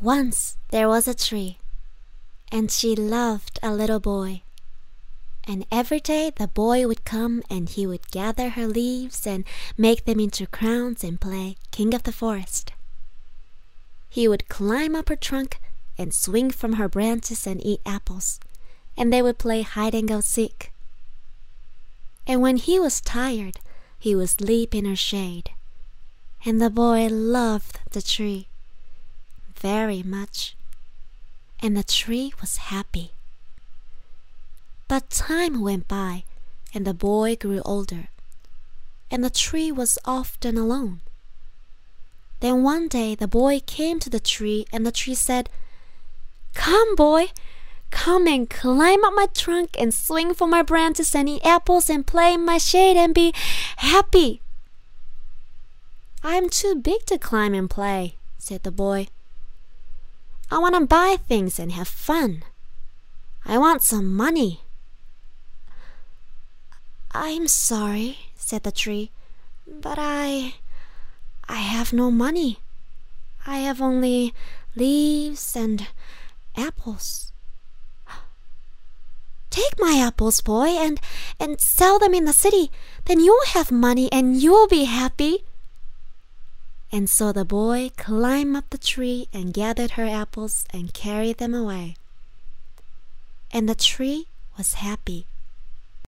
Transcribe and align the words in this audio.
Once 0.00 0.56
there 0.70 0.88
was 0.88 1.08
a 1.08 1.14
tree, 1.14 1.58
and 2.52 2.70
she 2.70 2.94
loved 2.94 3.58
a 3.64 3.74
little 3.74 3.98
boy. 3.98 4.42
And 5.42 5.66
every 5.72 5.98
day 5.98 6.30
the 6.36 6.46
boy 6.46 6.86
would 6.86 7.04
come 7.04 7.42
and 7.50 7.68
he 7.68 7.84
would 7.84 8.10
gather 8.12 8.50
her 8.50 8.68
leaves 8.68 9.26
and 9.26 9.44
make 9.76 10.04
them 10.04 10.20
into 10.20 10.46
crowns 10.46 11.02
and 11.02 11.20
play 11.20 11.56
king 11.72 11.94
of 11.94 12.04
the 12.04 12.12
forest. 12.12 12.72
He 14.08 14.28
would 14.28 14.48
climb 14.48 14.94
up 14.94 15.08
her 15.08 15.16
trunk 15.16 15.58
and 15.98 16.14
swing 16.14 16.52
from 16.52 16.74
her 16.74 16.88
branches 16.88 17.44
and 17.44 17.64
eat 17.66 17.80
apples, 17.84 18.38
and 18.96 19.12
they 19.12 19.20
would 19.20 19.38
play 19.38 19.62
hide 19.62 19.96
and 19.96 20.06
go 20.06 20.20
seek. 20.20 20.70
And 22.24 22.40
when 22.40 22.56
he 22.56 22.78
was 22.78 23.00
tired, 23.00 23.58
he 23.98 24.14
would 24.14 24.28
sleep 24.28 24.76
in 24.76 24.84
her 24.84 24.94
shade. 24.94 25.50
And 26.44 26.60
the 26.60 26.70
boy 26.70 27.08
loved 27.08 27.80
the 27.90 28.02
tree 28.02 28.47
very 29.60 30.02
much, 30.02 30.56
and 31.60 31.76
the 31.76 31.82
tree 31.82 32.32
was 32.40 32.56
happy. 32.56 33.12
But 34.86 35.10
time 35.10 35.60
went 35.60 35.88
by, 35.88 36.24
and 36.72 36.86
the 36.86 36.94
boy 36.94 37.36
grew 37.36 37.60
older, 37.64 38.08
and 39.10 39.22
the 39.22 39.30
tree 39.30 39.70
was 39.70 39.98
often 40.04 40.56
alone. 40.56 41.00
Then 42.40 42.62
one 42.62 42.88
day 42.88 43.14
the 43.14 43.28
boy 43.28 43.60
came 43.60 43.98
to 44.00 44.10
the 44.10 44.20
tree, 44.20 44.66
and 44.72 44.86
the 44.86 44.92
tree 44.92 45.14
said, 45.14 45.50
Come, 46.54 46.94
boy, 46.94 47.28
come 47.90 48.26
and 48.26 48.48
climb 48.48 49.04
up 49.04 49.12
my 49.14 49.26
trunk 49.34 49.70
and 49.78 49.92
swing 49.92 50.34
from 50.34 50.50
my 50.50 50.62
branches 50.62 51.14
and 51.14 51.28
eat 51.28 51.44
apples 51.44 51.90
and 51.90 52.06
play 52.06 52.34
in 52.34 52.44
my 52.44 52.58
shade 52.58 52.96
and 52.96 53.14
be 53.14 53.32
happy. 53.78 54.40
I'm 56.22 56.48
too 56.48 56.74
big 56.74 57.06
to 57.06 57.18
climb 57.18 57.54
and 57.54 57.70
play, 57.70 58.16
said 58.38 58.62
the 58.62 58.72
boy. 58.72 59.08
I 60.50 60.58
want 60.58 60.74
to 60.74 60.86
buy 60.86 61.16
things 61.16 61.58
and 61.58 61.72
have 61.72 61.88
fun. 61.88 62.42
I 63.44 63.58
want 63.58 63.82
some 63.82 64.14
money. 64.16 64.62
I'm 67.12 67.48
sorry, 67.48 68.18
said 68.34 68.62
the 68.62 68.72
tree, 68.72 69.10
but 69.66 69.98
I. 69.98 70.54
I 71.48 71.56
have 71.56 71.92
no 71.92 72.10
money. 72.10 72.58
I 73.46 73.58
have 73.58 73.80
only 73.80 74.34
leaves 74.76 75.56
and 75.56 75.86
apples. 76.56 77.32
Take 79.48 79.80
my 79.80 79.98
apples, 79.98 80.42
boy, 80.42 80.68
and, 80.68 81.00
and 81.40 81.58
sell 81.58 81.98
them 81.98 82.12
in 82.12 82.26
the 82.26 82.34
city. 82.34 82.70
Then 83.06 83.20
you'll 83.20 83.46
have 83.56 83.72
money 83.72 84.12
and 84.12 84.36
you'll 84.36 84.68
be 84.68 84.84
happy. 84.84 85.44
And 86.90 87.08
so 87.10 87.32
the 87.32 87.44
boy 87.44 87.90
climbed 87.96 88.56
up 88.56 88.70
the 88.70 88.78
tree 88.78 89.28
and 89.32 89.52
gathered 89.52 89.92
her 89.92 90.06
apples 90.06 90.64
and 90.72 90.94
carried 90.94 91.38
them 91.38 91.54
away. 91.54 91.96
And 93.52 93.68
the 93.68 93.74
tree 93.74 94.26
was 94.56 94.74
happy. 94.74 95.26